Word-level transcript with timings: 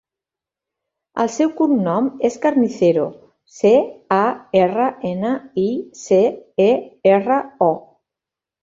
El 1.23 1.29
seu 1.33 1.51
cognom 1.59 2.07
és 2.31 2.39
Carnicero: 2.47 3.03
ce, 3.59 3.75
a, 4.19 4.25
erra, 4.65 4.91
ena, 5.15 5.37
i, 5.69 5.71
ce, 6.07 6.23
e, 6.69 6.73
erra, 7.17 7.41
o. 7.71 7.75